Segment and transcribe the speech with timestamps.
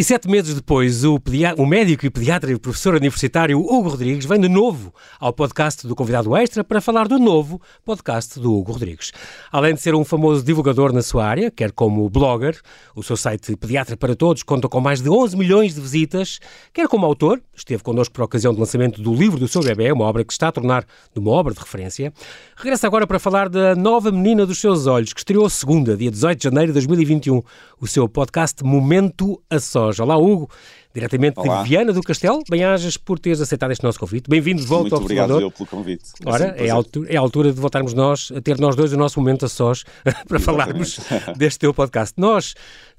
[0.00, 1.20] E sete meses depois, o,
[1.58, 5.94] o, médico e pediatra e professor universitário Hugo Rodrigues vem de novo ao podcast do
[5.94, 9.12] Convidado Extra para falar do novo podcast do Hugo Rodrigues.
[9.52, 12.58] Além de ser um famoso divulgador na sua área, quer como blogger,
[12.96, 16.40] o seu site Pediatra para Todos conta com mais de 11 milhões de visitas,
[16.72, 20.06] quer como autor, esteve connosco por ocasião do lançamento do livro do seu bebê, uma
[20.06, 22.10] obra que está a tornar uma obra de referência.
[22.56, 26.38] Regressa agora para falar da nova menina dos seus olhos, que estreou segunda, dia 18
[26.38, 27.42] de janeiro de 2021,
[27.78, 30.48] o seu podcast Momento a Só Olá, Hugo,
[30.94, 31.62] diretamente Olá.
[31.62, 32.42] de Viana do Castelo.
[32.48, 34.28] Bem-ajas por teres aceitado este nosso convite.
[34.28, 36.04] Bem-vindo de volta Muito ao obrigado eu pelo convite.
[36.24, 38.96] Ora, é a, altura, é a, altura, de voltarmos nós a ter nós dois o
[38.96, 39.84] nosso momento a sós
[40.28, 41.00] para falarmos
[41.36, 42.14] deste teu podcast.
[42.16, 42.54] Nós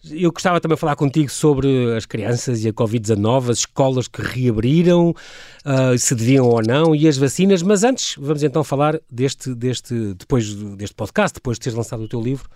[0.10, 4.22] eu gostava também de falar contigo sobre as crianças e a Covid-19, as escolas que
[4.22, 9.54] reabriram, uh, se deviam ou não, e as vacinas, mas antes vamos então falar deste,
[9.54, 12.50] deste, depois deste podcast, depois de teres lançado o teu livro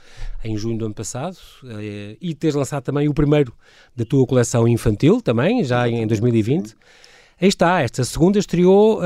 [0.44, 3.54] em junho do ano passado, uh, e teres lançado também o primeiro
[3.96, 6.76] da tua coleção infantil, também, já em 2020.
[7.40, 9.04] Aí está, esta segunda estreou uh,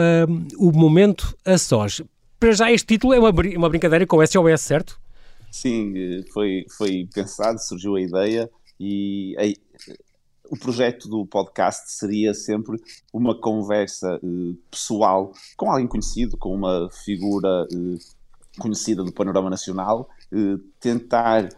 [0.57, 2.01] o Momento a Sós.
[2.39, 5.08] Para já este título é uma, uma brincadeira com SOS, certo?
[5.52, 9.94] Sim, eh, foi, foi pensado, surgiu a ideia e a,
[10.50, 12.81] o projeto do podcast seria sempre
[13.14, 17.97] uma conversa uh, pessoal com alguém conhecido, com uma figura uh,
[18.59, 21.50] conhecida do panorama nacional, uh, tentar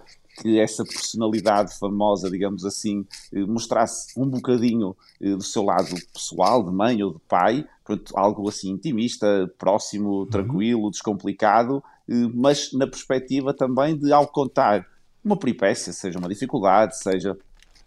[0.42, 3.06] que essa personalidade famosa, digamos assim,
[3.47, 8.69] mostrasse um bocadinho do seu lado pessoal, de mãe ou de pai, portanto, algo assim
[8.72, 10.25] intimista, próximo, uhum.
[10.28, 12.00] tranquilo, descomplicado, eh,
[12.33, 14.85] mas na perspectiva também de, ao contar
[15.23, 17.37] uma peripécia, seja uma dificuldade, seja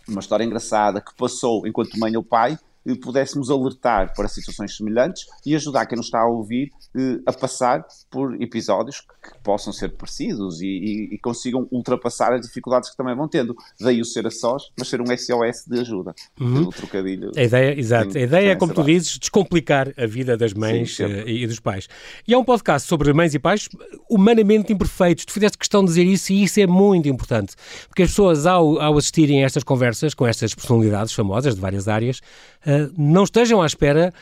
[0.09, 2.59] uma história engraçada que passou enquanto mãe ou pai,
[2.95, 7.85] pudéssemos alertar para situações semelhantes e ajudar quem nos está a ouvir eh, a passar
[8.11, 13.15] por episódios que, possam ser parecidos e, e, e, consigam ultrapassar as dificuldades que também
[13.15, 13.55] vão tendo.
[13.81, 16.15] Daí o ser a sós, mas ser um SOS de ajuda.
[16.41, 16.71] Uhum.
[16.71, 17.31] Trocadilho.
[17.37, 18.17] A ideia, exato.
[18.17, 21.61] A ideia é, como tu dizes, descomplicar a vida das mães Sim, uh, e dos
[21.61, 21.89] pais.
[22.27, 23.69] E é um podcast sobre mães e pais
[24.09, 25.25] humanamente imperfeitos.
[25.25, 27.55] Tu fizeste questão de dizer isso e isso é muito importante.
[27.89, 31.89] Porque as pessoas, ao, ao assistirem a estas conversas com estas personalidades famosas de várias
[31.89, 32.21] áreas,
[32.97, 34.13] não estejam à espera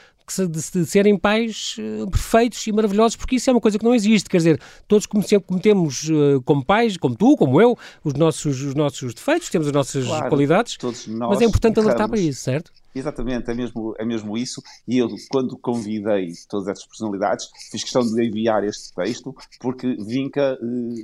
[0.49, 4.29] de, serem pais uh, perfeitos e maravilhosos, porque isso é uma coisa que não existe.
[4.29, 9.15] Quer dizer, todos cometemos uh, como pais, como tu, como eu, os nossos, os nossos
[9.15, 11.87] defeitos, temos as nossas claro, qualidades, mas é importante erramos.
[11.87, 12.73] alertar para isso, certo?
[12.95, 14.63] Exatamente, é mesmo, é mesmo isso.
[14.87, 20.59] E eu, quando convidei todas essas personalidades, fiz questão de enviar este texto, porque vinca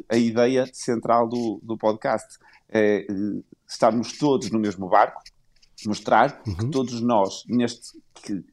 [0.08, 2.38] a ideia central do, do podcast.
[2.70, 3.06] É
[3.66, 5.22] estarmos todos no mesmo barco,
[5.86, 6.54] mostrar uhum.
[6.54, 8.44] que todos nós, neste que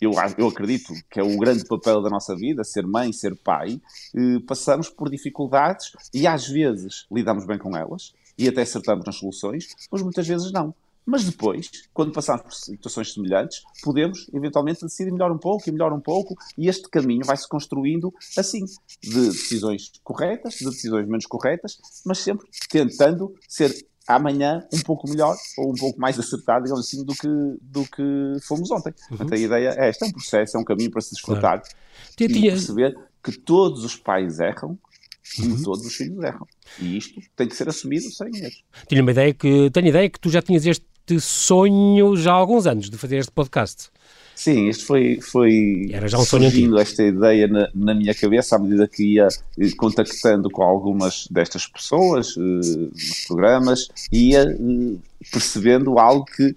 [0.00, 3.80] eu, eu acredito que é o grande papel da nossa vida, ser mãe, ser pai,
[4.14, 9.16] eh, passamos por dificuldades e às vezes lidamos bem com elas e até acertamos nas
[9.16, 10.72] soluções, mas muitas vezes não.
[11.04, 15.90] Mas depois, quando passamos por situações semelhantes, podemos eventualmente decidir melhor um pouco e melhor
[15.90, 18.66] um pouco, e este caminho vai-se construindo assim,
[19.02, 23.74] de decisões corretas, de decisões menos corretas, mas sempre tentando ser
[24.08, 27.28] amanhã um pouco melhor ou um pouco mais acertado, digamos assim, do que,
[27.60, 28.92] do que fomos ontem.
[29.10, 29.16] Uhum.
[29.18, 31.74] Portanto, a ideia é esta, é um processo, é um caminho para se desfrutar claro.
[32.18, 34.78] e perceber que todos os pais erram
[35.38, 35.62] e uhum.
[35.62, 36.46] todos os filhos erram.
[36.78, 38.56] E isto tem que ser assumido sem erro.
[38.88, 42.66] Tinha uma ideia que, tenho ideia que tu já tinhas este sonho já há alguns
[42.66, 43.90] anos de fazer este podcast.
[44.38, 48.58] Sim, isto foi, foi Era já um surgindo esta ideia na, na, minha cabeça à
[48.60, 54.96] medida que ia eh, contactando com algumas destas pessoas eh, nos programas, ia eh,
[55.32, 56.54] percebendo algo que,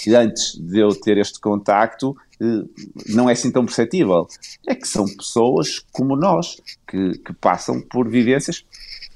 [0.00, 2.64] que antes de eu ter este contacto eh,
[3.10, 4.26] não é assim tão perceptível.
[4.66, 6.56] É que são pessoas como nós,
[6.88, 8.64] que, que passam por vivências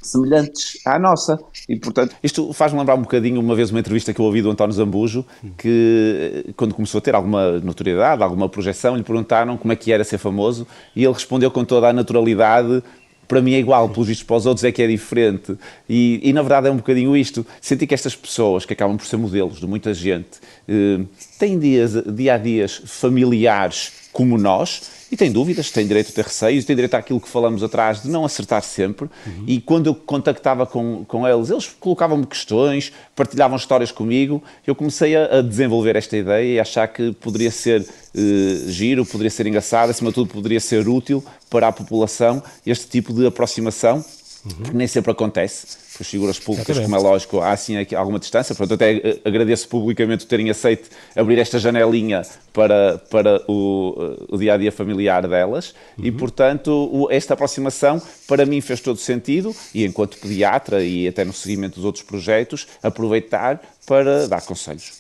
[0.00, 1.38] semelhantes à nossa.
[1.69, 4.50] E, portanto, isto faz-me lembrar um bocadinho uma vez uma entrevista que eu ouvi do
[4.50, 5.25] António Zambujo,
[5.56, 10.04] que quando começou a ter alguma notoriedade, alguma projeção, lhe perguntaram como é que era
[10.04, 12.82] ser famoso e ele respondeu com toda a naturalidade
[13.28, 15.55] para mim é igual, pelos vistos para os outros é que é diferente.
[15.87, 17.46] E, e, na verdade é um bocadinho isto.
[17.61, 21.00] Senti que estas pessoas, que acabam por ser modelos de muita gente, eh,
[21.38, 26.25] têm dias, dia a dias familiares como nós, e tem dúvidas, tem direito a ter
[26.25, 29.08] receios, tem direito àquilo que falamos atrás de não acertar sempre.
[29.26, 29.44] Uhum.
[29.46, 34.43] E quando eu contactava com, com eles, eles colocavam-me questões, partilhavam histórias comigo.
[34.66, 39.31] Eu comecei a, a, desenvolver esta ideia e achar que poderia ser uh, giro, poderia
[39.31, 43.96] ser engraçado, acima de tudo, poderia ser útil para a população este tipo de aproximação,
[44.44, 44.52] uhum.
[44.58, 46.99] porque nem sempre acontece as figuras públicas, Exatamente.
[46.99, 48.55] como é lógico, há assim alguma distância.
[48.55, 52.23] Portanto, até eh, agradeço publicamente terem aceito abrir esta janelinha
[52.53, 56.05] para, para o, eh, o dia a dia familiar delas uhum.
[56.05, 61.25] e, portanto, o, esta aproximação para mim fez todo sentido e, enquanto pediatra e até
[61.25, 64.93] no seguimento dos outros projetos, aproveitar para dar conselhos.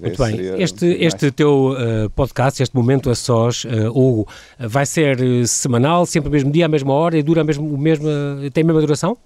[0.00, 0.62] Muito bem.
[0.62, 4.26] Este, este teu uh, podcast, este momento a sós, uh, Hugo,
[4.58, 8.06] vai ser semanal, sempre o mesmo dia, à mesma hora e dura mesmo, mesmo,
[8.52, 9.18] tem a mesma duração?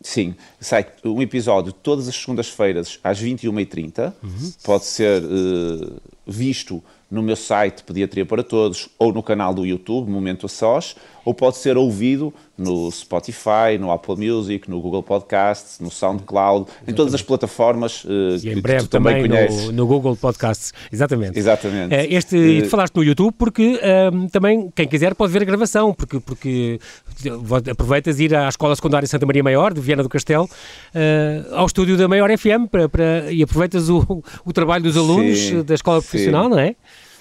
[0.00, 4.12] Sim, sai um episódio todas as segundas-feiras às 21h30.
[4.22, 4.52] Uhum.
[4.62, 10.10] Pode ser uh, visto no meu site Pediatria para Todos ou no canal do YouTube
[10.10, 10.96] Momento a Sós,
[11.26, 16.90] ou pode ser ouvido no Spotify, no Apple Music, no Google Podcasts, no SoundCloud, Exatamente.
[16.90, 18.08] em todas as plataformas uh,
[18.42, 19.66] e em breve que tu também, também conheces.
[19.66, 21.36] No, no, Google Podcasts, exatamente.
[21.36, 21.92] Exatamente.
[21.92, 25.92] Uh, este, uh, falaste no YouTube porque uh, também quem quiser pode ver a gravação,
[25.92, 26.78] porque, porque
[27.68, 30.48] aproveitas ir à Escola Secundária Santa Maria Maior, de Viana do Castelo,
[31.50, 35.62] ao estúdio da Maior FM para, para, e aproveitas o, o trabalho dos alunos sim,
[35.62, 36.50] da Escola Profissional, sim.
[36.50, 36.76] não é?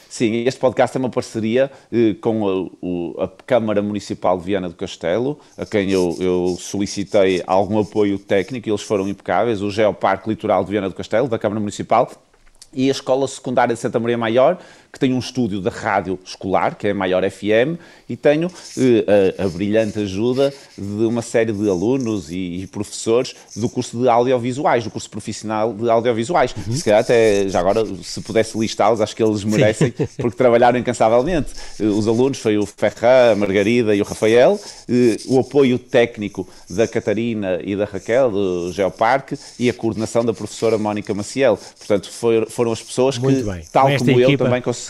[0.10, 4.70] Sim, este podcast é uma parceria eh, com a, o, a, Câmara Municipal de Viana
[4.70, 9.70] do Castelo, a quem eu, eu, solicitei algum apoio técnico e eles foram impecáveis, o
[9.70, 12.10] Geoparque Litoral de Viana do Castelo, da Câmara Municipal,
[12.74, 14.58] e a Escola Secundária de Santa Maria Maior,
[14.96, 17.78] que tem um estúdio de rádio escolar, que é a Maior FM,
[18.08, 23.36] e tenho eh, a, a, brilhante ajuda de uma série de alunos e, e, professores
[23.58, 26.56] do curso de audiovisuais, do curso profissional de audiovisuais.
[26.56, 26.74] Uhum.
[26.74, 30.08] Se calhar até, já agora, se pudesse listá-los, acho que eles merecem, Sim.
[30.18, 31.52] porque trabalharam incansavelmente.
[31.78, 34.58] Eh, os alunos foi o Ferran, a Margarida e o Rafael,
[34.88, 40.34] eh, o apoio técnico da Catarina e da Raquel, do Geoparque, e a coordenação da
[40.34, 41.60] professora Mónica Maciel.
[41.78, 43.62] Portanto, foi, foram as pessoas Muito que, bem.
[43.74, 44.32] tal como equipa...
[44.32, 44.85] eu, também conseguiram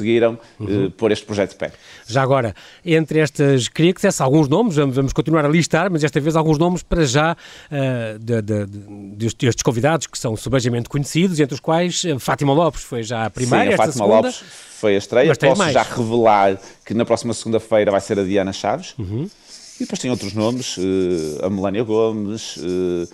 [0.59, 0.85] uhum.
[0.87, 1.71] uh, pôr este projeto de pé.
[2.07, 2.53] Já agora,
[2.83, 6.57] entre estas, queria que dissesse alguns nomes, vamos, continuar a listar, mas esta vez alguns
[6.57, 11.59] nomes para já uh, de, de, de, destes convidados que são subejamente conhecidos, entre os
[11.59, 14.43] quais uh, Fátima Lopes foi já a primeira, Sim, a Fátima segunda, Lopes
[14.79, 15.35] foi a estreia.
[15.35, 15.73] Posso mais.
[15.73, 18.93] já revelar que na próxima segunda-feira vai ser a Diana Chaves.
[18.97, 19.29] Uhum.
[19.75, 23.07] E depois tem outros nomes, uh, a Melania Gomes, uh,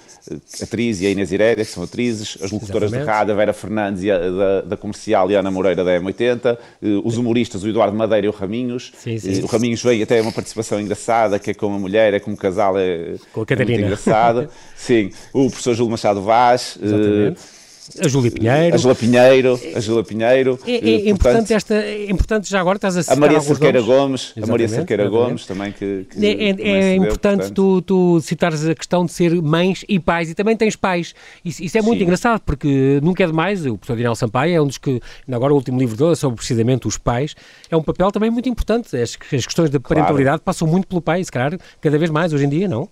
[0.62, 3.06] atriz e a Inês Irédia, que são atrizes, as locutoras Exatamente.
[3.06, 6.56] de rádio, a Vera Fernandes a, da, da, Comercial e a Ana Moreira da M80,
[6.56, 8.92] uh, os humoristas, o Eduardo Madeira e o Raminhos.
[8.96, 9.42] Sim, sim.
[9.42, 12.78] o Raminhos veio até uma participação engraçada, que é com a mulher, é como casal,
[12.78, 13.74] é, com a Catarina.
[13.74, 14.50] é muito engraçada.
[14.78, 16.78] sim, o professor Júlio Machado Vaz.
[16.82, 17.61] Exatamente
[18.04, 18.76] a Júlia Pinheiro.
[18.76, 19.60] A Júlia Pinheiro.
[19.76, 20.60] A Júlia Pinheiro.
[20.68, 23.82] É, é, é importante esta, é importante já agora estás a citar A Maria Cerqueira
[23.82, 24.34] Gomes.
[24.42, 28.76] A Maria Cerqueira Gomes também que, que É, é, é importante tu, tu citares a
[28.76, 31.16] questão de ser mães e pais e também tens pais.
[31.44, 32.04] Isso, isso é muito Sim.
[32.04, 33.66] engraçado porque nunca é demais.
[33.66, 35.02] O professor Daniel Sampaio é um dos que,
[35.32, 37.36] agora o último livro dele sobre precisamente os pais,
[37.70, 38.96] é um papel também muito importante.
[38.96, 40.42] As, as questões da parentalidade claro.
[40.42, 42.88] passam muito pelo pai, se calhar cada vez mais hoje em dia, não?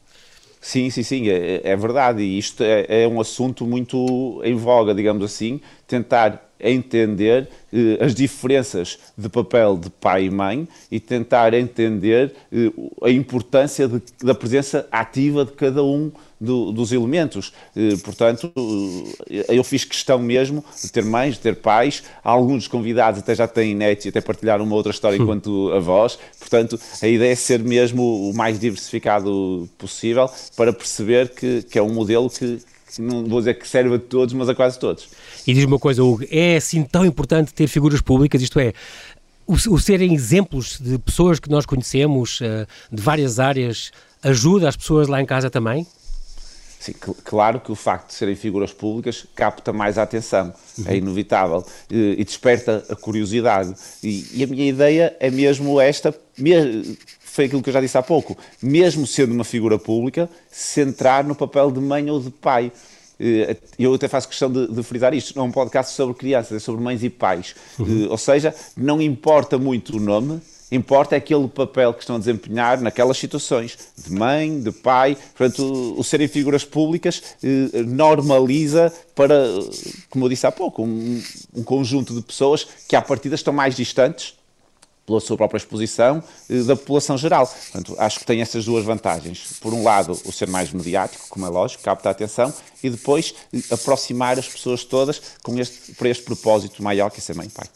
[0.61, 2.21] Sim, sim, sim, é, é verdade.
[2.21, 8.13] E isto é, é, um assunto muito em voga, digamos assim, tentar entender eh, as
[8.13, 12.71] diferenças de papel de pai e mãe e tentar entender eh,
[13.01, 17.51] a importância de, da presença ativa de cada um do, dos elementos.
[17.75, 18.51] Eh, portanto,
[19.29, 22.03] eh, eu fiz questão mesmo de ter mães, de ter pais.
[22.23, 26.17] Alguns convidados até já têm netos e até partilharam uma outra história enquanto avós.
[26.39, 31.83] Portanto, a ideia é ser mesmo o mais diversificado possível para perceber que, que é
[31.83, 32.59] um modelo que,
[32.97, 35.09] não vou dizer que serve a todos, mas a quase todos.
[35.45, 38.73] E diz uma coisa, Hugo, é assim tão importante ter figuras públicas, isto é,
[39.45, 43.91] o, o serem exemplos de pessoas que nós conhecemos, uh, de várias áreas,
[44.21, 45.85] ajuda as pessoas lá em casa também?
[46.79, 46.93] Sim,
[47.25, 50.85] claro que o facto de serem figuras públicas capta mais a atenção, uhum.
[50.87, 53.75] é inevitável, e, desperta a curiosidade.
[54.01, 56.15] E, e, a minha ideia é mesmo esta,
[57.19, 61.35] foi aquilo que eu já disse há pouco, mesmo sendo uma figura pública, centrar no
[61.35, 62.71] papel de mãe ou de pai.
[63.77, 66.59] Eu até faço questão de, de frisar isto, não é um podcast sobre crianças, é
[66.59, 67.55] sobre mães e pais.
[67.77, 68.07] Uhum.
[68.09, 70.39] Ou seja, não importa muito o nome,
[70.71, 75.17] importa é aquele papel que estão a desempenhar naquelas situações, de mãe, de pai.
[75.35, 79.35] Portanto, o, o serem figuras públicas eh, normaliza para,
[80.09, 81.21] como eu disse há pouco, um,
[81.55, 84.39] um conjunto de pessoas que à partida estão mais distantes
[85.09, 87.47] pela sua própria exposição, eh, da população geral.
[87.47, 89.53] Portanto, acho que tem essas duas vantagens.
[89.59, 93.33] Por um lado, o ser mais mediático, como é lógico, capta a atenção, e depois
[93.51, 97.47] eh, aproximar as pessoas todas com este, para este propósito maior que é ser mãe
[97.47, 97.67] e pai.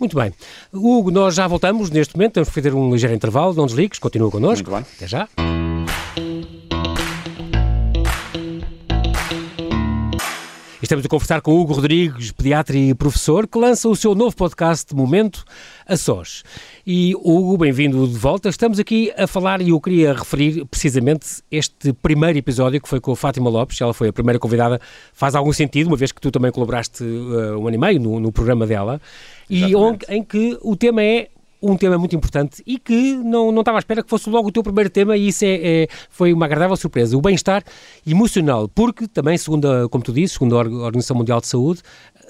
[0.00, 0.32] Muito bem.
[0.72, 4.30] Hugo, nós já voltamos neste momento, temos que fazer um ligeiro intervalo, não desligues, continua
[4.30, 4.70] connosco.
[4.70, 4.94] Muito bem.
[4.96, 5.59] Até já.
[10.90, 14.92] Estamos a conversar com Hugo Rodrigues, pediatra e professor, que lança o seu novo podcast
[14.92, 15.44] de momento,
[15.86, 16.42] a sós.
[16.84, 18.48] E Hugo, bem-vindo de volta.
[18.48, 23.12] Estamos aqui a falar e eu queria referir precisamente este primeiro episódio que foi com
[23.12, 23.80] a Fátima Lopes.
[23.80, 24.80] Ela foi a primeira convidada.
[25.12, 28.18] Faz algum sentido, uma vez que tu também colaboraste uh, um ano e meio no,
[28.18, 29.00] no programa dela.
[29.48, 31.28] E onde, em que o tema é
[31.62, 34.52] um tema muito importante e que não, não estava à espera que fosse logo o
[34.52, 37.16] teu primeiro tema e isso é, é foi uma agradável surpresa.
[37.16, 37.62] O bem-estar
[38.06, 41.82] emocional, porque também, segundo a, como tu disse, segundo a Organização Mundial de Saúde,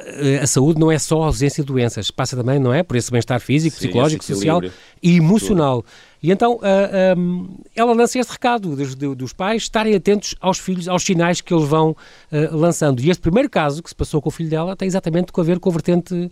[0.06, 2.82] eh, a saúde não é só a ausência de doenças, passa também, não é?
[2.82, 4.60] Por esse bem-estar físico, Sim, psicológico, social
[5.02, 5.84] e emocional.
[6.22, 10.58] E então uh, eh, um, ela lança este recado dos, dos, pais estarem atentos aos
[10.58, 13.00] filhos, aos sinais que eles vão uh, lançando.
[13.00, 15.58] E este primeiro caso que se passou com o filho dela tem exatamente a ver
[15.58, 16.30] com a vertente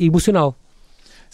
[0.00, 0.56] emocional.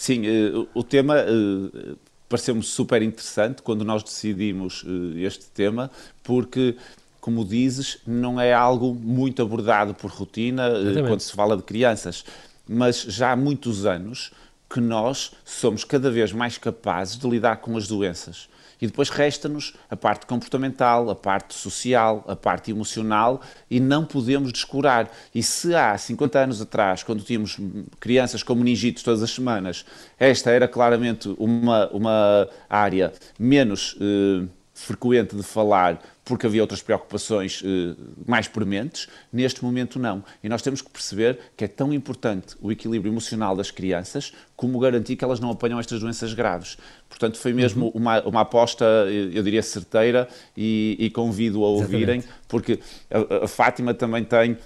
[0.00, 1.95] Sim, uh, o tema uh,
[2.26, 4.83] pareceu-me super interessante quando nós decidimos
[5.16, 5.90] este tema,
[6.23, 6.75] porque
[7.21, 10.71] como dizes, não é algo muito abordado por rotina
[11.07, 12.25] quando se fala de crianças,
[12.66, 14.33] mas já há muitos anos
[14.71, 18.49] que nós somos cada vez mais capazes de lidar com as doenças.
[18.80, 24.52] E depois resta-nos a parte comportamental, a parte social, a parte emocional e não podemos
[24.52, 25.10] descurar.
[25.34, 27.58] E se há 50 anos atrás, quando tínhamos
[27.99, 29.84] crianças com meningites todas as semanas,
[30.18, 37.60] esta era claramente uma, uma área menos eh, frequente de falar porque havia outras preocupações
[37.64, 40.22] eh, mais prementes, neste momento não.
[40.44, 44.78] E nós temos que perceber que é tão importante o equilíbrio emocional das crianças como
[44.78, 46.78] garantir que elas não apanham estas doenças graves.
[47.08, 47.92] Portanto, foi mesmo uhum.
[47.94, 52.28] uma, uma aposta, eu diria, certeira e, e convido a ouvirem, Exatamente.
[52.46, 52.78] porque
[53.10, 54.56] a, a Fátima também tem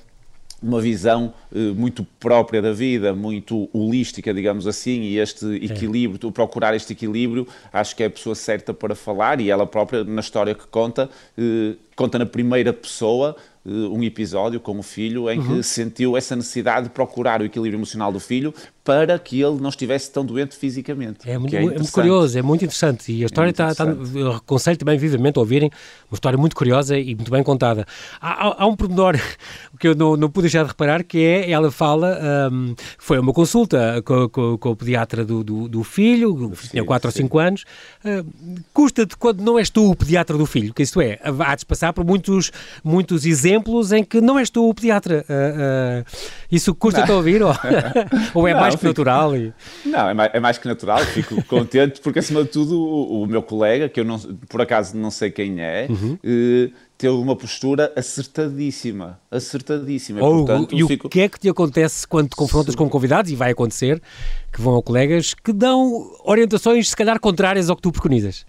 [0.65, 6.33] uma visão uh, muito própria da vida, muito holística, digamos assim, e este equilíbrio, é.
[6.33, 10.21] procurar este equilíbrio, acho que é a pessoa certa para falar e ela própria, na
[10.21, 15.39] história que conta, uh, conta na primeira pessoa uh, um episódio com o filho em
[15.39, 15.57] uhum.
[15.57, 19.71] que sentiu essa necessidade de procurar o equilíbrio emocional do filho para que ele não
[19.71, 21.29] estivesse tão doente fisicamente.
[21.29, 23.11] É muito, é, é muito curioso, é muito interessante.
[23.11, 23.85] E a história é está, está,
[24.15, 25.71] eu aconselho também vivamente a ouvirem,
[26.11, 27.87] uma história muito curiosa e muito bem contada.
[28.21, 29.19] Há, há, há um pormenor
[29.81, 33.33] que eu não, não pude deixar de reparar, que é, ela fala, um, foi uma
[33.33, 37.65] consulta com, com, com o pediatra do, do, do filho, tinha 4 ou 5 anos,
[38.05, 41.65] uh, custa-te quando não és tu o pediatra do filho, que isto é, há de
[41.65, 42.51] passar por muitos,
[42.83, 45.25] muitos exemplos em que não és tu o pediatra.
[45.29, 46.17] Uh, uh,
[46.51, 47.53] isso custa-te ouvir ou,
[48.35, 49.37] ou é não, mais que natural.
[49.37, 49.53] E...
[49.85, 53.27] Não, é mais, é mais, que natural, fico contente, porque acima de tudo o, o,
[53.27, 56.19] meu colega, que eu não, por acaso não sei quem é, uhum.
[56.23, 60.23] eh, teve uma postura acertadíssima, acertadíssima.
[60.23, 61.07] Oh, Portanto, e fico...
[61.07, 64.01] o que é que te acontece quando te confrontas com convidados, e vai acontecer,
[64.53, 68.47] que vão a colegas, que dão orientações se calhar contrárias ao que tu preconizas?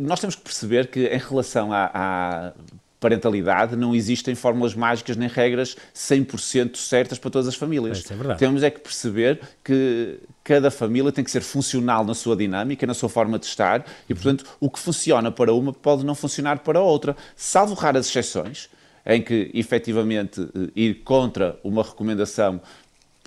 [0.00, 2.52] Nós temos que perceber que em relação à, à
[3.00, 7.98] parentalidade, não existem fórmulas mágicas nem regras 100% certas para todas as famílias.
[7.98, 8.38] Isso é verdade.
[8.38, 12.94] Temos é que perceber que cada família tem que ser funcional na sua dinâmica, na
[12.94, 16.80] sua forma de estar, e, portanto, o que funciona para uma pode não funcionar para
[16.80, 18.68] outra, salvo raras exceções,
[19.06, 22.60] em que, efetivamente, eh, ir contra uma recomendação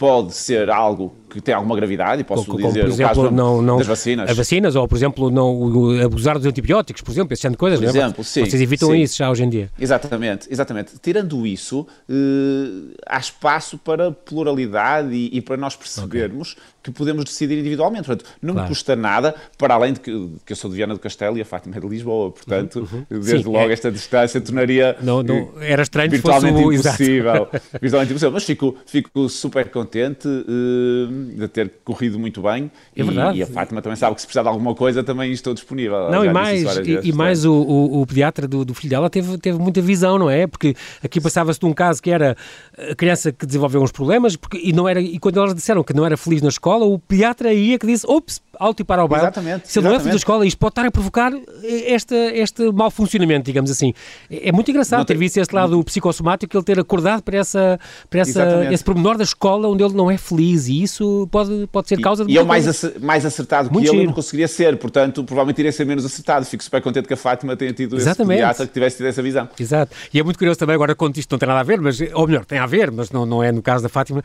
[0.01, 3.61] pode ser algo que tem alguma gravidade, e posso como, dizer, por exemplo, caso não,
[3.61, 4.31] não, das vacinas.
[4.31, 7.79] As vacinas, ou por exemplo, não abusar dos antibióticos, por exemplo, esse tipo de coisas.
[7.79, 7.89] Por é?
[7.89, 8.43] exemplo, sim.
[8.43, 8.97] Vocês evitam sim.
[8.97, 9.69] isso já hoje em dia.
[9.79, 10.93] Exatamente, exatamente.
[10.99, 16.63] Tirando isso, eh, há espaço para pluralidade e, e para nós percebermos okay.
[16.83, 18.05] Que podemos decidir individualmente.
[18.05, 18.69] Portanto, não claro.
[18.69, 21.41] me custa nada, para além de que, que, eu sou de Viana do Castelo e
[21.41, 23.05] a Fátima é de Lisboa, portanto, uhum, uhum.
[23.09, 23.73] desde sim, logo é.
[23.73, 26.73] esta distância tornaria não, não, era estranho virtualmente fosse o...
[26.73, 27.47] impossível.
[27.81, 32.71] virtualmente impossível, mas fico, fico super contente uh, de ter corrido muito bem.
[32.95, 33.37] É verdade.
[33.37, 36.09] E a Fátima também sabe que se precisar de alguma coisa também estou disponível.
[36.09, 39.37] Não, e mais, e, e mais o, o, o, pediatra do, do, filho dela teve,
[39.37, 40.47] teve muita visão, não é?
[40.47, 42.35] Porque aqui passava-se de um caso que era
[42.77, 45.93] a criança que desenvolveu uns problemas porque, e, não era, e quando elas disseram que
[45.93, 49.07] não era feliz na escola, o pediatra ia que disse, ops, alto e para o
[49.07, 49.25] baile.
[49.25, 49.71] Exatamente.
[49.71, 51.31] Se ele não é feliz na escola, isto pode estar a provocar
[51.63, 53.93] este, este mau funcionamento, digamos assim.
[54.29, 58.19] É, é muito engraçado ter visto este lado psicossomático, ele ter acordado para, essa, para
[58.19, 61.99] essa, esse pormenor da escola onde ele não é feliz e isso pode, pode ser
[61.99, 62.31] causa de.
[62.31, 62.65] E eu mais,
[63.01, 66.45] mais acertado que Muito ele, não conseguiria ser, portanto, provavelmente iria ser menos acertado.
[66.45, 68.33] Fico super contente que a Fátima tenha tido Exatamente.
[68.33, 69.49] esse pediatra que tivesse tido essa visão.
[69.59, 69.95] Exato.
[70.13, 72.27] E é muito curioso também, agora quando isto não tem nada a ver, mas, ou
[72.27, 74.23] melhor, tem a ver, mas não, não é no caso da Fátima.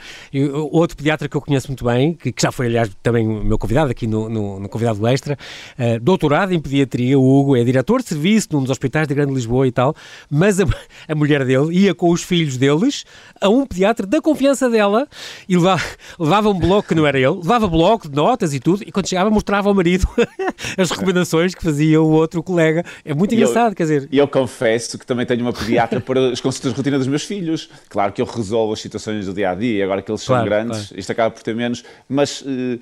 [0.70, 3.59] outro pediatra que eu conheço muito bem, que, que já foi, aliás, também o meu
[3.59, 5.38] convidado aqui no, no, no Convidado Extra,
[5.78, 9.33] uh, doutorado em pediatria, o Hugo é diretor de serviço num dos hospitais da Grande
[9.33, 9.97] Lisboa e tal,
[10.31, 10.64] mas a,
[11.09, 13.05] a mulher dele ia com os filhos deles
[13.40, 15.09] a um pediatra da confiança dela
[15.49, 15.83] e levava,
[16.19, 19.09] levava um bloco que não era ele, levava bloco de notas e tudo, e quando
[19.09, 20.07] chegava mostrava ao marido
[20.76, 22.85] as recomendações que fazia o outro colega.
[23.02, 24.09] É muito engraçado, eu, quer dizer.
[24.12, 27.25] E eu confesso que também tenho uma pediatra para as consultas de rotina dos meus
[27.25, 27.71] filhos.
[27.88, 30.50] Claro que eu resolvo as situações do dia a dia, agora que eles são claro,
[30.50, 31.00] grandes, claro.
[31.00, 32.25] isto acaba por ter menos, mas.
[32.42, 32.80] Uh,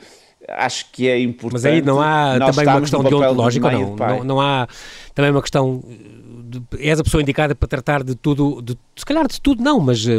[0.49, 1.53] acho que é importante.
[1.53, 4.25] Mas aí não há também uma questão deontológica, de não, não?
[4.25, 4.69] Não há
[5.15, 5.83] também uma questão.
[6.45, 9.81] De, és a pessoa indicada para tratar de tudo, de, se calhar de tudo não,
[9.81, 10.11] mas uh,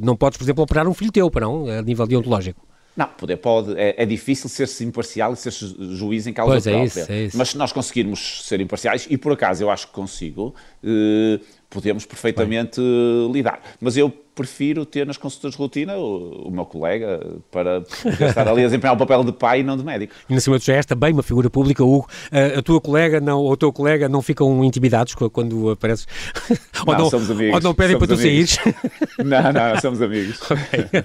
[0.00, 2.60] não podes, por exemplo, operar um filho teu, para não, a nível deontológico.
[2.96, 3.74] Não, poder pode.
[3.76, 7.00] É, é difícil ser-se imparcial e ser-se juiz em causa pois é própria.
[7.00, 7.36] É isso, é isso.
[7.36, 11.40] Mas se nós conseguirmos ser imparciais, e por acaso eu acho que consigo, eh,
[11.74, 13.32] podemos perfeitamente Bem.
[13.32, 13.60] lidar.
[13.80, 17.82] Mas eu prefiro ter nas consultas de rotina o, o meu colega para
[18.28, 20.14] estar ali a desempenhar o papel de pai e não de médico.
[20.28, 22.08] E, acima de tudo, és também uma figura pública, Hugo.
[22.32, 26.06] A, a tua colega não, ou o teu colega não ficam intimidados quando apareces?
[26.84, 27.54] ou não, não, somos amigos.
[27.54, 28.58] Ou não pedem para tu saíres?
[29.24, 30.40] Não, não, somos amigos.
[30.54, 31.04] Okay.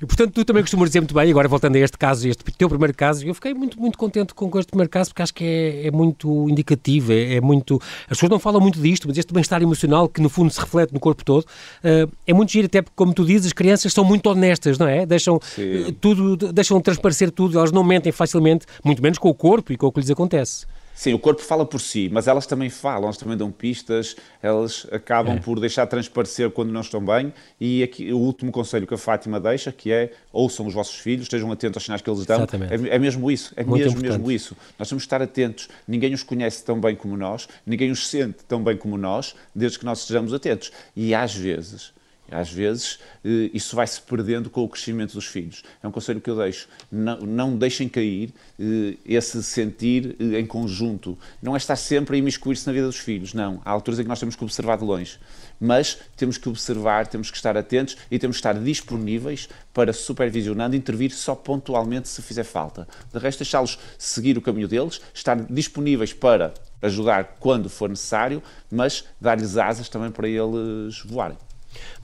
[0.00, 2.68] E, portanto, tu também costumas dizer muito bem, agora voltando a este caso, este teu
[2.68, 5.86] primeiro caso, eu fiquei muito, muito contente com este primeiro caso, porque acho que é,
[5.86, 7.80] é muito indicativo, é, é, muito...
[8.04, 10.92] As pessoas não falam muito disto, mas este bem-estar emocional, que no fundo se reflete
[10.92, 14.04] no corpo todo, uh, é muito giro, até porque, como tu dizes, as crianças são
[14.04, 15.06] muito honestas, não é?
[15.06, 19.72] Deixam uh, tudo, deixam transparecer tudo, elas não mentem facilmente, muito menos com o corpo
[19.72, 20.66] e com o que lhes acontece.
[20.94, 24.86] Sim, o corpo fala por si, mas elas também falam, elas também dão pistas, elas
[24.92, 25.40] acabam é.
[25.40, 27.32] por deixar transparecer quando não estão bem.
[27.60, 31.22] E aqui o último conselho que a Fátima deixa, que é ouçam os vossos filhos,
[31.24, 32.42] estejam atentos aos sinais que eles dão.
[32.42, 34.56] É, é, mesmo isso, é Muito mesmo, mesmo isso.
[34.78, 35.68] Nós temos que estar atentos.
[35.88, 39.78] Ninguém os conhece tão bem como nós, ninguém os sente tão bem como nós, desde
[39.78, 40.72] que nós estejamos atentos.
[40.94, 41.92] E às vezes
[42.30, 45.62] às vezes eh, isso vai se perdendo com o crescimento dos filhos.
[45.82, 46.68] É um conselho que eu deixo.
[46.90, 51.18] Não, não deixem cair eh, esse sentir eh, em conjunto.
[51.42, 53.60] Não é estar sempre a imiscuir-se na vida dos filhos, não.
[53.64, 55.18] Há alturas em que nós temos que observar de longe.
[55.60, 60.74] Mas temos que observar, temos que estar atentos e temos que estar disponíveis para, supervisionando,
[60.74, 62.88] intervir só pontualmente se fizer falta.
[63.12, 69.04] De resto, deixá-los seguir o caminho deles, estar disponíveis para ajudar quando for necessário, mas
[69.20, 71.36] dar-lhes asas também para eles voarem.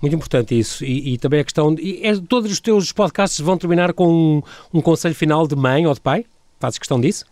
[0.00, 0.84] Muito importante isso.
[0.84, 1.74] E, e também a questão.
[1.78, 4.42] E é, todos os teus podcasts vão terminar com um,
[4.74, 6.24] um conselho final de mãe ou de pai?
[6.58, 7.24] Fazes questão disso?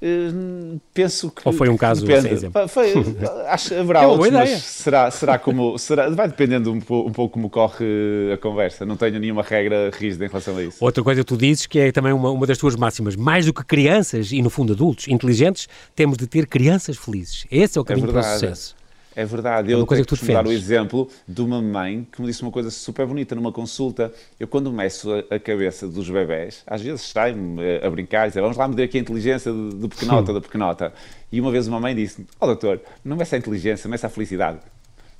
[0.00, 1.42] Uh, penso que.
[1.44, 2.46] Ou foi um caso depende.
[2.46, 2.92] Assim, foi,
[3.48, 5.76] acho haverá é outros, mas será, será como.
[5.76, 7.84] Será, vai dependendo um, um, pouco como corre
[8.32, 8.86] a conversa.
[8.86, 10.76] Não tenho nenhuma regra rígida em relação a isso.
[10.78, 13.52] Outra coisa que tu dizes que é também uma, uma das tuas máximas: mais do
[13.52, 17.44] que crianças e, no fundo, adultos inteligentes, temos de ter crianças felizes.
[17.50, 18.76] Esse é o caminho é para o sucesso.
[19.18, 19.72] É verdade.
[19.72, 22.52] É eu tenho que, que dar o exemplo de uma mãe que me disse uma
[22.52, 24.12] coisa super bonita numa consulta.
[24.38, 28.56] Eu, quando meço a, cabeça dos bebés, às vezes sai-me eh, a brincar, dizer, vamos
[28.56, 30.92] lá medir aqui a inteligência do pequenota, da pequenota.
[31.32, 34.10] E uma vez uma mãe disse, ó oh, doutor, não meça a inteligência, meça a
[34.10, 34.60] felicidade.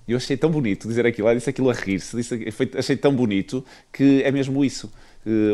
[0.06, 1.26] E eu achei tão bonito dizer aquilo.
[1.26, 2.16] Ela disse aquilo a rir-se,
[2.78, 4.88] achei tão bonito que é mesmo isso.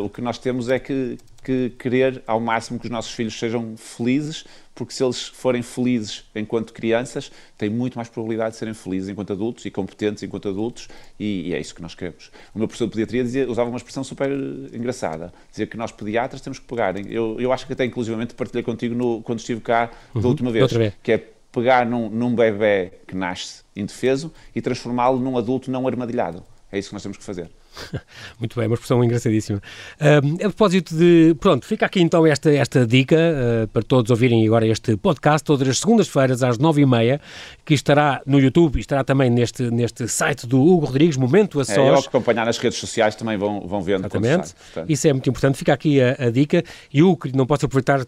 [0.03, 3.77] O que nós temos é que, que querer ao máximo que os nossos filhos sejam
[3.77, 9.09] felizes, porque se eles forem felizes enquanto crianças, têm muito mais probabilidade de serem felizes
[9.09, 12.31] enquanto adultos e competentes enquanto adultos, e, e é isso que nós queremos.
[12.55, 14.31] O meu professor de pediatria dizia, usava uma expressão super
[14.73, 18.63] engraçada, dizia que nós pediatras temos que pegar, eu, eu acho que até inclusivamente partilhei
[18.63, 21.19] contigo no, quando estive cá uhum, da última vez, vez, que é
[21.51, 26.43] pegar num, num bebê que nasce indefeso e transformá-lo num adulto não armadilhado.
[26.71, 27.49] É isso que nós temos que fazer.
[28.39, 29.61] Muito bem, uma expressão engraçadíssima.
[30.01, 31.35] Uh, a propósito de.
[31.41, 35.69] Pronto, fica aqui então esta, esta dica uh, para todos ouvirem agora este podcast, todas
[35.69, 37.21] as segundas-feiras às nove e meia,
[37.65, 41.65] que estará no YouTube e estará também neste, neste site do Hugo Rodrigues, Momento a
[41.65, 41.79] Sós.
[41.79, 44.01] É, eu acompanhar nas redes sociais também vão, vão vendo.
[44.01, 44.55] Exatamente.
[44.73, 45.59] Sai, Isso é muito importante.
[45.59, 46.63] Fica aqui a, a dica.
[46.93, 48.05] E Hugo, não posso aproveitar a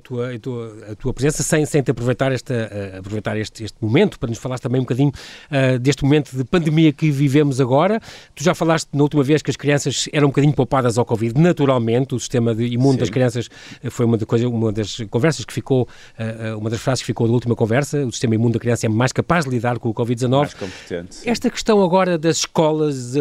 [0.00, 4.18] tua, a tua, a tua presença sem, sem te aproveitar, esta, aproveitar este, este momento
[4.18, 5.10] para nos falar também um bocadinho
[5.50, 8.00] uh, deste momento de pandemia que vivemos agora.
[8.34, 11.04] Tu já falaste falaste na última vez que as crianças eram um bocadinho poupadas ao
[11.04, 12.98] Covid, naturalmente, o sistema de imune Sim.
[12.98, 13.48] das crianças
[13.82, 17.06] eh, foi uma, de coisa, uma das conversas que ficou, uh, uma das frases que
[17.06, 19.88] ficou da última conversa, o sistema imune da criança é mais capaz de lidar com
[19.88, 20.30] o Covid-19.
[20.30, 21.14] Mais competente.
[21.14, 21.30] Sim.
[21.30, 23.14] Esta questão agora das escolas,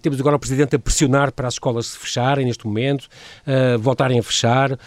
[0.00, 3.08] temos agora o Presidente a pressionar para as escolas se fecharem neste momento,
[3.80, 4.78] voltarem a fechar,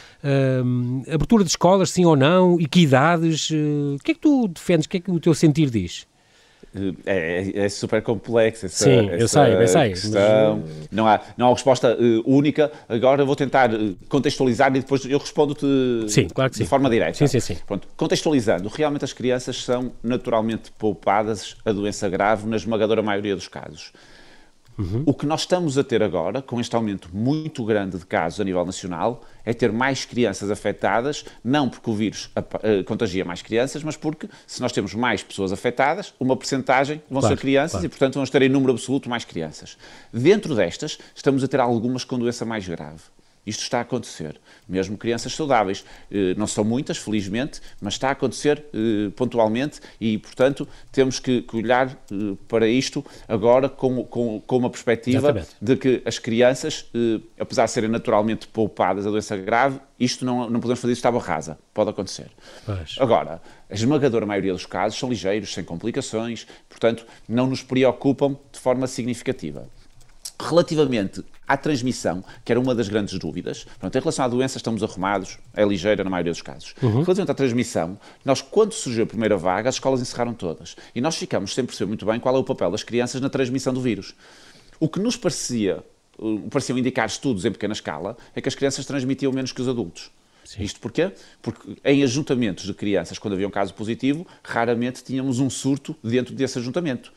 [1.13, 4.85] abertura de escolas, sim ou não, e que idades, o que é que tu defendes,
[4.85, 6.07] o que é que o teu sentir diz?
[7.05, 9.89] É, é, é, super complexo essa, Sim, essa eu sei, eu sei.
[9.89, 10.63] questão.
[10.63, 10.87] Mas...
[10.91, 12.71] Não, há, não há resposta uh, única.
[12.87, 13.71] Agora vou tentar
[14.07, 15.65] contextualizar e depois eu respondo-te
[16.33, 17.13] claro de forma direta.
[17.13, 17.57] Sim, sim, sim.
[17.65, 23.47] Pronto, contextualizando, realmente as crianças são naturalmente poupadas a doença grave na esmagadora maioria dos
[23.47, 23.91] casos.
[24.79, 25.03] Uhum.
[25.05, 28.45] O que nós estamos a ter agora, com este aumento muito grande de casos a
[28.45, 33.83] nível nacional, é ter mais crianças afetadas, não porque o vírus uh, contagia mais crianças,
[33.83, 37.85] mas porque se nós temos mais pessoas afetadas, uma percentagem vão claro, ser crianças claro.
[37.85, 39.77] e, portanto, vamos ter em número absoluto mais crianças.
[40.13, 43.01] Dentro destas, estamos a ter algumas com doença mais grave.
[43.45, 44.39] Isto está a acontecer.
[44.67, 45.83] Mesmo crianças saudáveis.
[46.11, 51.45] Eh, não são muitas, felizmente, mas está a acontecer eh, pontualmente e, portanto, temos que,
[51.53, 55.49] olhar eh, para isto agora com, com, com uma perspectiva Exatamente.
[55.61, 56.85] de que as crianças,
[57.39, 61.11] apesar de serem naturalmente poupadas a doença grave, isto não, não podemos fazer isto à
[61.19, 61.57] rasa.
[61.73, 62.27] Pode acontecer.
[62.65, 62.95] Pois.
[62.99, 68.59] Agora, a esmagadora maioria dos casos são ligeiros, sem complicações, portanto, não nos preocupam de
[68.59, 69.67] forma significativa.
[70.41, 74.81] Relativamente à transmissão, que era uma das grandes dúvidas, pronto, em relação à doença estamos
[74.81, 76.73] arrumados, é ligeira na maioria dos casos.
[76.81, 77.01] Uhum.
[77.01, 80.77] Relativamente à transmissão, nós, quando surgiu a primeira vaga, as escolas encerraram todas.
[80.95, 83.73] E nós ficamos sem perceber muito bem qual é o papel das crianças na transmissão
[83.73, 84.15] do vírus.
[84.79, 85.83] O que nos parecia,
[86.49, 90.09] pareciam indicar estudos em pequena escala, é que as crianças transmitiam menos que os adultos.
[90.45, 90.63] Sim.
[90.63, 91.11] Isto porquê?
[91.41, 96.33] Porque em ajuntamentos de crianças, quando havia um caso positivo, raramente tínhamos um surto dentro
[96.33, 97.11] desse ajuntamento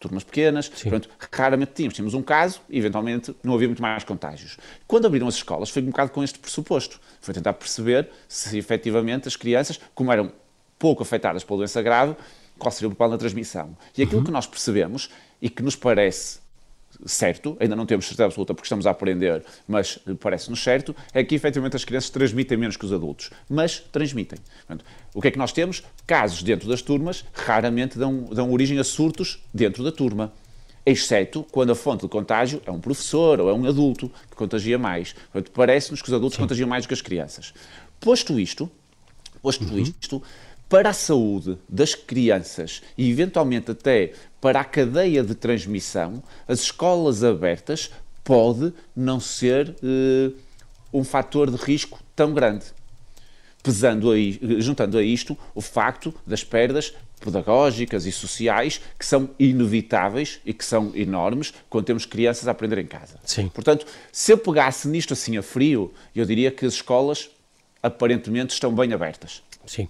[0.00, 1.94] turmas pequenas, pronto, raramente tínhamos.
[1.94, 4.56] Tínhamos um caso e, eventualmente, não havia muito mais contágios.
[4.86, 6.98] Quando abriram as escolas, foi um bocado com este pressuposto.
[7.20, 10.32] Foi tentar perceber se, efetivamente, as crianças, como eram
[10.78, 12.16] pouco afetadas pela doença grave,
[12.58, 13.76] qual seria o papel na transmissão.
[13.96, 14.24] E aquilo uhum.
[14.24, 15.10] que nós percebemos
[15.40, 16.40] e que nos parece
[17.06, 21.34] certo, ainda não temos certeza absoluta porque estamos a aprender, mas parece-nos certo, é que
[21.34, 24.38] efetivamente as crianças transmitem menos que os adultos, mas transmitem.
[24.66, 25.82] Portanto, o que é que nós temos?
[26.06, 30.32] Casos dentro das turmas raramente dão, dão origem a surtos dentro da turma.
[30.84, 34.78] Exceto quando a fonte de contágio é um professor ou é um adulto que contagia
[34.78, 35.14] mais.
[35.52, 36.42] Parece-nos que os adultos Sim.
[36.42, 37.52] contagiam mais do que as crianças.
[38.00, 38.70] Posto isto,
[39.42, 39.78] posto uhum.
[39.78, 40.22] isto,
[40.70, 47.24] para a saúde das crianças e eventualmente até para a cadeia de transmissão, as escolas
[47.24, 47.90] abertas
[48.22, 50.32] pode não ser uh,
[50.92, 52.66] um fator de risco tão grande.
[53.64, 60.40] Pesando aí, juntando a isto o facto das perdas pedagógicas e sociais que são inevitáveis
[60.46, 63.18] e que são enormes quando temos crianças a aprender em casa.
[63.24, 63.48] Sim.
[63.48, 67.28] Portanto, se eu pegasse nisto assim a frio, eu diria que as escolas
[67.82, 69.42] aparentemente estão bem abertas.
[69.66, 69.88] Sim.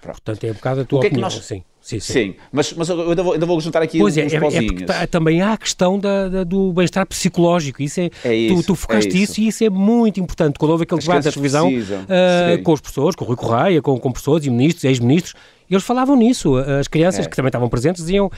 [0.00, 0.22] Pronto.
[0.22, 1.26] Portanto, é um bocado a tua o que opinião.
[1.26, 1.44] É que nós...
[1.44, 2.12] Sim, sim, sim.
[2.12, 4.36] sim mas, mas eu ainda vou, ainda vou juntar aqui pois uns é.
[4.36, 7.82] É, é também há a questão da, da do bem-estar psicológico.
[7.82, 9.32] Isso é, é isso, tu, tu focaste é isso.
[9.32, 9.40] isso.
[9.40, 10.58] e isso é muito importante.
[10.58, 13.98] Quando houve aquele debate da televisão uh, com as pessoas, com o Rui Correia, com,
[13.98, 15.34] com pessoas e ministros, ex-ministros,
[15.70, 16.56] eles falavam nisso.
[16.56, 17.28] As crianças é.
[17.28, 18.30] que também estavam presentes diziam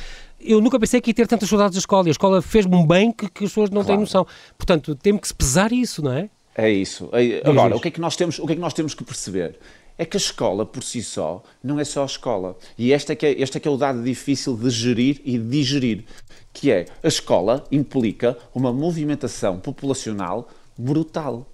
[0.42, 2.86] eu nunca pensei que ia ter tantas saudades da escola e a escola fez-me um
[2.86, 3.88] bem que, que as pessoas não claro.
[3.88, 4.26] têm noção.
[4.56, 6.30] Portanto, temos que se pesar isso, não é?
[6.56, 7.10] É isso.
[7.44, 9.56] Agora, o que é, que nós temos, o que é que nós temos que perceber?
[10.00, 12.56] É que a escola por si só não é só a escola.
[12.78, 15.38] E este é que é, este é, que é o dado difícil de gerir e
[15.38, 16.06] digerir,
[16.54, 21.46] que é a escola implica uma movimentação populacional brutal.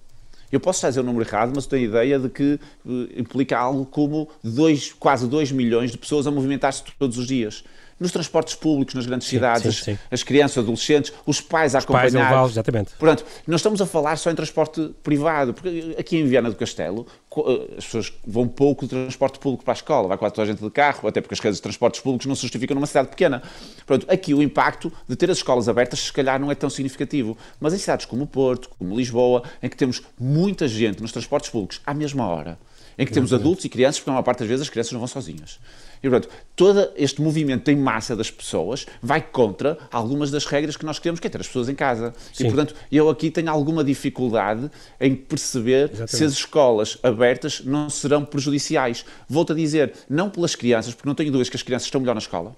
[0.49, 3.85] Eu posso dizer o número errado, mas tenho a ideia de que uh, implica algo
[3.85, 7.65] como dois, quase 2 milhões de pessoas a movimentar-se todos os dias
[7.99, 9.99] nos transportes públicos, nas grandes sim, cidades, sim, sim.
[10.11, 12.31] as crianças, adolescentes, os pais a os acompanhar.
[12.31, 12.91] Pais exatamente.
[12.97, 17.07] Portanto, não estamos a falar só em transporte privado, porque aqui em Viana do Castelo
[17.35, 20.51] eh, as pessoas vão pouco de transporte público para a escola, vai quase toda a
[20.51, 23.09] gente de carro, até porque as redes de transportes públicos não se justificam numa cidade
[23.09, 23.41] pequena.
[23.85, 27.37] Pronto, aqui o impacto de ter as escolas abertas se calhar não é tão significativo,
[27.59, 31.81] mas em cidades como Porto, como Lisboa, em que temos muita gente nos transportes públicos
[31.85, 32.57] à mesma hora,
[32.97, 34.99] em que temos adultos e crianças, porque a maior parte das vezes as crianças não
[34.99, 35.59] vão sozinhas.
[36.01, 40.85] E, portanto, todo este movimento em massa das pessoas vai contra algumas das regras que
[40.85, 42.13] nós queremos, que é ter as pessoas em casa.
[42.33, 42.45] Sim.
[42.45, 46.15] E, portanto, eu aqui tenho alguma dificuldade em perceber Exatamente.
[46.15, 49.05] se as escolas abertas não serão prejudiciais.
[49.27, 52.13] Volto a dizer, não pelas crianças, porque não tenho dúvidas que as crianças estão melhor
[52.13, 52.55] na escola.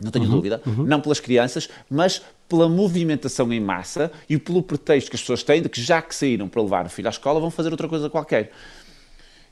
[0.00, 0.62] Não tenho uhum, dúvida.
[0.64, 0.84] Uhum.
[0.84, 5.60] Não pelas crianças, mas pela movimentação em massa e pelo pretexto que as pessoas têm
[5.60, 8.08] de que já que saíram para levar o filho à escola, vão fazer outra coisa
[8.08, 8.52] qualquer.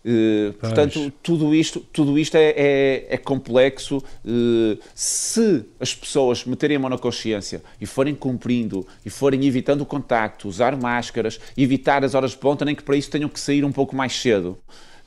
[0.07, 3.99] Uh, portanto, tudo isto, tudo isto é, é, é complexo.
[4.25, 9.81] Uh, se as pessoas meterem a mão na consciência e forem cumprindo e forem evitando
[9.81, 13.41] o contacto, usar máscaras, evitar as horas de ponta, nem que para isso tenham que
[13.41, 14.57] sair um pouco mais cedo.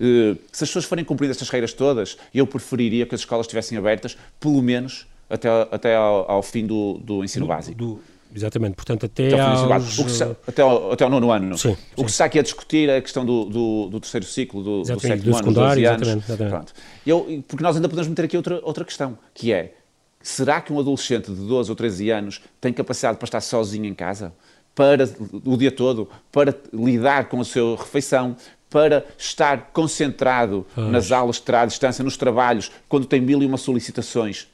[0.01, 3.77] Uh, se as pessoas forem cumprindo estas regras todas, eu preferiria que as escolas estivessem
[3.77, 7.77] abertas, pelo menos até, até ao, ao fim do, do ensino do, básico.
[7.77, 7.99] Do
[8.33, 9.95] Exatamente, portanto, até, aos...
[9.95, 11.57] se, até, ao, até ao nono ano.
[11.57, 14.25] Sim, o que se está aqui a discutir é a questão do, do, do terceiro
[14.25, 16.07] ciclo, do, do sétimo do ano, dos 12 anos.
[16.07, 16.73] Exatamente.
[17.05, 19.73] Eu, porque nós ainda podemos meter aqui outra, outra questão, que é,
[20.21, 23.93] será que um adolescente de 12 ou 13 anos tem capacidade para estar sozinho em
[23.93, 24.31] casa?
[24.75, 25.09] Para
[25.43, 28.35] o dia todo, para lidar com a sua refeição,
[28.69, 30.91] para estar concentrado pois.
[30.91, 34.47] nas aulas de terá à distância, nos trabalhos, quando tem mil e uma solicitações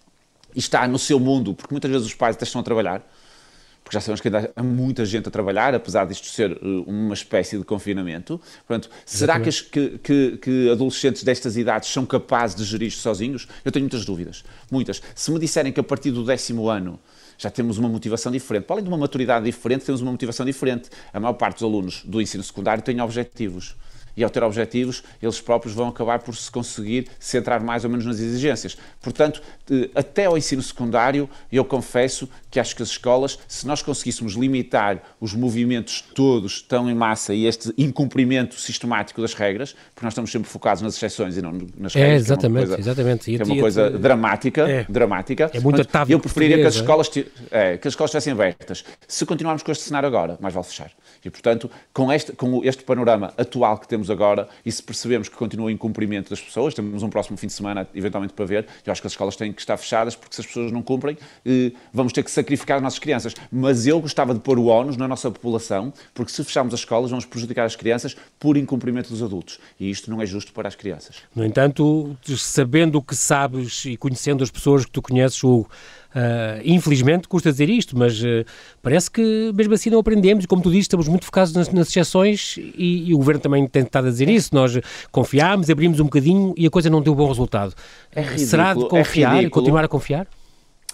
[0.55, 3.05] e está no seu mundo, porque muitas vezes os pais até estão a trabalhar,
[3.85, 7.13] porque já sabemos que ainda há muita gente a trabalhar, apesar disto ser uh, uma
[7.13, 8.41] espécie de confinamento.
[8.67, 13.47] Portanto, será que, que, que, que, adolescentes destas idades são capazes de gerir isto sozinhos?
[13.63, 15.03] Eu tenho muitas dúvidas, muitas.
[15.13, 16.99] Se me disserem que a partir do décimo ano
[17.37, 18.63] já temos uma motivação diferente.
[18.63, 20.89] Para além de uma maturidade diferente, temos uma motivação diferente.
[21.13, 23.75] A maior parte dos alunos do ensino secundário tem objetivos
[24.15, 28.05] e ao ter objetivos, eles próprios vão acabar por se conseguir centrar mais ou menos
[28.05, 28.77] nas exigências.
[29.01, 29.41] Portanto,
[29.93, 35.01] até ao ensino secundário, eu confesso que acho que as escolas, se nós conseguíssemos limitar
[35.19, 40.31] os movimentos todos tão em massa e este incumprimento sistemático das regras, porque nós estamos
[40.31, 42.13] sempre focados nas exceções e não nas é, regras.
[42.13, 43.41] É, exatamente, é coisa, exatamente.
[43.41, 44.85] É uma coisa dramática, é.
[44.87, 45.51] dramática.
[45.53, 47.11] É muito Eu preferiria que as, escolas,
[47.51, 48.85] é, que as escolas estivessem abertas.
[49.07, 50.91] Se continuarmos com este cenário agora, mais vale fechar.
[51.25, 55.35] E, portanto, com este, com este panorama atual que temos agora, e se percebemos que
[55.35, 58.91] continua em cumprimento das pessoas, temos um próximo fim de semana, eventualmente, para ver, eu
[58.91, 61.71] acho que as escolas têm que estar fechadas, porque se as pessoas não cumprem, eh,
[61.91, 63.33] vamos ter que sacrificar as nossas crianças.
[63.51, 67.09] Mas eu gostava de pôr o ónus na nossa população, porque se fecharmos as escolas,
[67.09, 69.59] vamos prejudicar as crianças por incumprimento dos adultos.
[69.79, 71.17] E isto não é justo para as crianças.
[71.35, 75.69] No entanto, sabendo o que sabes e conhecendo as pessoas que tu conheces, Hugo,
[76.15, 78.45] Uh, infelizmente, custa dizer isto, mas uh,
[78.81, 81.89] parece que mesmo assim não aprendemos e, como tu dizes, estamos muito focados nas, nas
[81.89, 84.55] exceções e, e, o Governo também tem estado a dizer isso.
[84.55, 84.79] Nós
[85.11, 87.75] confiámos, abrimos um bocadinho e a coisa não deu bom resultado.
[88.13, 90.25] É ridículo, Será de confiar é e continuar a confiar?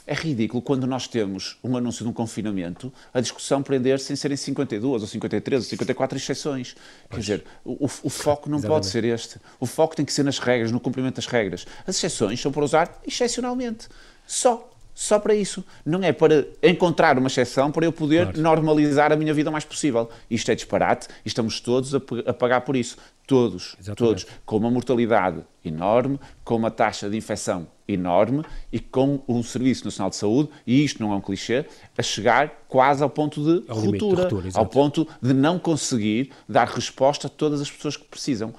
[0.07, 4.35] É ridículo quando nós temos um anúncio de um confinamento, a discussão prender-se em serem
[4.35, 6.75] 52 ou 53 ou 54 exceções.
[7.09, 8.83] Quer dizer, o, o foco não Exatamente.
[8.83, 9.39] pode ser este.
[9.59, 11.67] O foco tem que ser nas regras, no cumprimento das regras.
[11.85, 13.87] As exceções são para usar excepcionalmente.
[14.25, 15.63] Só só para isso.
[15.85, 18.41] Não é para encontrar uma exceção para eu poder claro.
[18.41, 20.09] normalizar a minha vida o mais possível.
[20.29, 22.97] Isto é disparate e estamos todos a, a pagar por isso.
[23.27, 23.97] Todos, Exatamente.
[23.97, 24.25] todos.
[24.45, 30.09] Com uma mortalidade enorme, com uma taxa de infecção enorme e com um Serviço Nacional
[30.09, 31.65] de Saúde, e isto não é um clichê,
[31.97, 36.67] a chegar quase ao ponto de ao ruptura, ruptura ao ponto de não conseguir dar
[36.67, 38.53] resposta a todas as pessoas que precisam.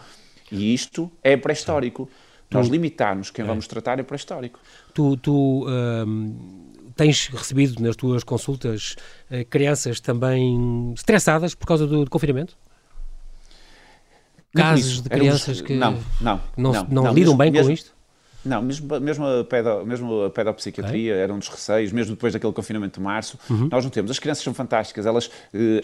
[0.50, 2.08] E isto é pré-histórico.
[2.52, 3.48] Nós limitarmos quem é.
[3.48, 4.60] vamos tratar é pré-histórico.
[4.94, 8.96] Tu, tu um, tens recebido nas tuas consultas
[9.30, 12.56] uh, crianças também estressadas por causa do, do confinamento?
[14.54, 17.94] Casos de crianças que não, não, não, não, não, lidam bem mesmo, com isto?
[18.44, 21.18] Não, mesmo, mesmo, a, pedo, mesmo a pedopsiquiatria é?
[21.20, 23.68] era um dos receios, mesmo depois daquele confinamento de março, uhum.
[23.70, 24.10] nós não temos.
[24.10, 25.30] As crianças são fantásticas, elas uh,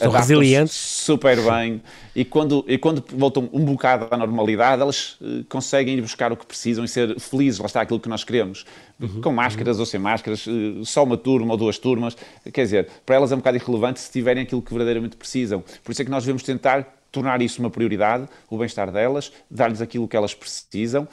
[0.01, 1.81] são resilientes super bem
[2.17, 6.37] e quando, e quando voltam um bocado à normalidade, elas uh, conseguem ir buscar o
[6.37, 8.65] que precisam e ser felizes, lá está aquilo que nós queremos.
[9.01, 9.21] Uhum.
[9.21, 9.81] Com máscaras uhum.
[9.81, 12.17] ou sem máscaras, uh, só uma turma ou duas turmas,
[12.53, 15.63] quer dizer, para elas é um bocado irrelevante se tiverem aquilo que verdadeiramente precisam.
[15.85, 19.81] Por isso é que nós devemos tentar tornar isso uma prioridade, o bem-estar delas, dar-lhes
[19.81, 21.09] aquilo que elas precisam,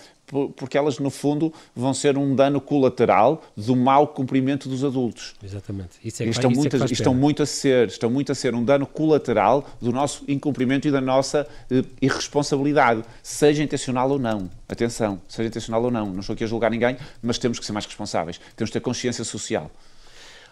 [0.55, 5.35] porque elas, no fundo, vão ser um dano colateral do mau cumprimento dos adultos.
[5.43, 5.91] Exatamente.
[6.03, 8.63] Isso é que estão, muito, é estão muito a ser, estão muito a ser um
[8.63, 14.49] dano colateral do nosso incumprimento e da nossa eh, irresponsabilidade, seja intencional ou não.
[14.67, 16.07] Atenção, seja intencional ou não.
[16.07, 18.39] Não estou aqui a julgar ninguém, mas temos que ser mais responsáveis.
[18.55, 19.69] Temos que ter consciência social.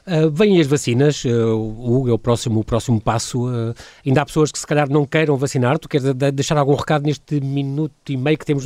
[0.05, 3.47] Uh, vêm as vacinas, uh, Hugo, é o próximo, o próximo passo.
[3.47, 3.73] Uh,
[4.05, 5.79] ainda há pessoas que se calhar não queiram vacinar.
[5.79, 8.65] Tu queres deixar algum recado neste minuto e meio que temos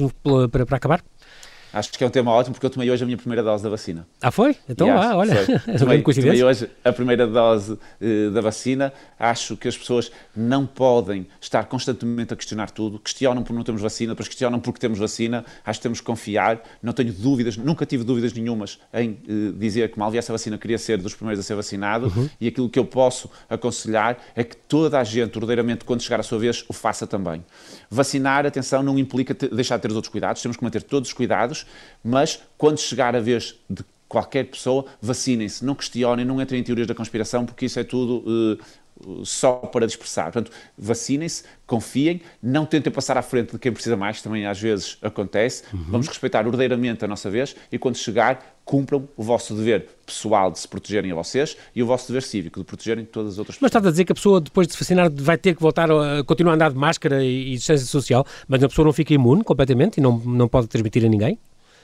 [0.52, 1.04] para, para acabar?
[1.74, 3.70] Acho que é um tema ótimo porque eu tomei hoje a minha primeira dose da
[3.70, 4.08] vacina.
[4.22, 4.56] Ah, foi?
[4.70, 5.36] Então, ah, olha,
[5.78, 8.94] tomei, tomei hoje a primeira dose uh, da vacina.
[9.20, 13.00] Acho que as pessoas não podem estar constantemente a questionar tudo.
[13.00, 15.44] Questionam por não termos vacina, depois questionam porque temos vacina.
[15.66, 16.62] Acho que temos que confiar.
[16.82, 20.58] Não tenho dúvidas, nunca tive dúvidas nenhumas em uh, dizer que mal viesse a vacina
[20.58, 22.08] queria ser dos primeiros a ser vacinado.
[22.16, 22.30] Uhum.
[22.40, 26.24] E aquilo que eu posso aconselhar é que toda a gente, ordeiramente, quando chegar a
[26.24, 27.44] sua vez, o faça também.
[27.90, 30.42] Vacinar, atenção, não implica deixar de ter os outros cuidados.
[30.42, 31.57] Temos que manter todos os cuidados
[32.04, 36.88] mas quando chegar a vez de qualquer pessoa, vacinem-se, não questionem, não entrem em teorias
[36.88, 40.32] da conspiração, porque isso é tudo uh, só para dispersar.
[40.32, 44.98] Portanto, vacinem-se, confiem, não tentem passar à frente de quem precisa mais, também às vezes
[45.02, 45.64] acontece.
[45.74, 45.84] Uhum.
[45.90, 50.60] Vamos respeitar ordeiramente a nossa vez e quando chegar, cumpram o vosso dever pessoal de
[50.60, 53.72] se protegerem a vocês e o vosso dever cívico de protegerem todas as outras pessoas.
[53.74, 55.90] Mas está a dizer que a pessoa, depois de se vacinar, vai ter que voltar
[55.90, 59.14] a continuar a andar de máscara e, e distância social, mas a pessoa não fica
[59.14, 61.40] imune completamente e não, não pode transmitir a ninguém?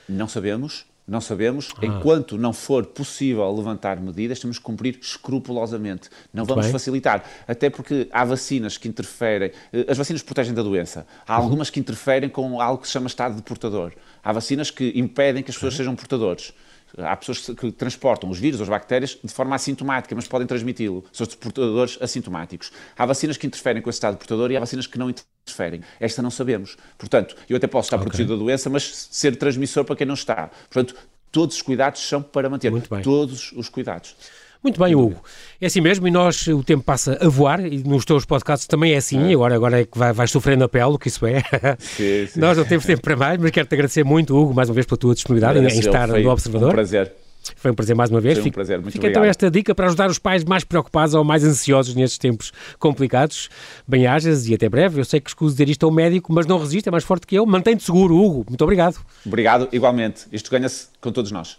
[0.08, 1.70] Não sabemos, não sabemos.
[1.76, 1.86] Ah.
[1.86, 6.08] Enquanto não for possível levantar medidas, temos que cumprir escrupulosamente.
[6.32, 6.72] Não Muito vamos bem.
[6.72, 7.24] facilitar.
[7.46, 9.52] Até porque há vacinas que interferem.
[9.72, 11.06] Eh, as vacinas protegem da doença.
[11.26, 11.44] Há uhum.
[11.44, 13.92] algumas que interferem com algo que se chama estado de portador.
[14.22, 16.52] Há vacinas que impedem que as pessoas sejam portadores.
[16.98, 21.04] Há pessoas que transportam os vírus, as bactérias, de forma assintomática, mas podem transmiti-lo.
[21.12, 22.70] São portadores assintomáticos.
[22.96, 25.82] Há vacinas que interferem com esse estado de portador e há vacinas que não interferem.
[25.98, 26.76] Esta não sabemos.
[26.96, 28.04] Portanto, eu até posso estar okay.
[28.06, 30.50] protegido da doença, mas ser transmissor para quem não está.
[30.70, 30.94] Portanto,
[31.32, 32.72] todos os cuidados são para manter.
[33.02, 34.14] Todos os cuidados.
[34.64, 35.22] Muito bem, Hugo.
[35.60, 38.94] É assim mesmo, e nós, o tempo passa a voar, e nos teus podcasts também
[38.94, 39.34] é assim, é.
[39.34, 41.42] agora, agora é que vai, vais sofrendo a pele, o que isso é.
[41.78, 42.40] Sim, sim.
[42.40, 44.96] Nós não temos tempo para mais, mas quero-te agradecer muito, Hugo, mais uma vez pela
[44.96, 46.70] tua disponibilidade em, em estar no Observador.
[46.70, 47.12] Um prazer.
[47.56, 48.38] Foi um prazer mais uma vez.
[48.38, 49.36] Foi um prazer, muito Fica então obrigado.
[49.36, 53.50] então esta dica para ajudar os pais mais preocupados ou mais ansiosos nestes tempos complicados.
[53.86, 54.98] Bem-ajas e até breve.
[54.98, 57.36] Eu sei que escuso dizer isto ao médico, mas não resiste, é mais forte que
[57.36, 57.44] eu.
[57.44, 58.46] Mantém-te seguro, Hugo.
[58.48, 58.96] Muito obrigado.
[59.26, 60.22] Obrigado, igualmente.
[60.32, 61.58] Isto ganha-se com todos nós.